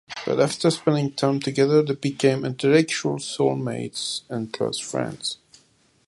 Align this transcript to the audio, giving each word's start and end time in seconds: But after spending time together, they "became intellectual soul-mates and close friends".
But 0.25 0.39
after 0.39 0.71
spending 0.71 1.11
time 1.13 1.39
together, 1.41 1.83
they 1.83 1.93
"became 1.93 2.43
intellectual 2.43 3.19
soul-mates 3.19 4.23
and 4.29 4.51
close 4.51 4.79
friends". 4.79 5.37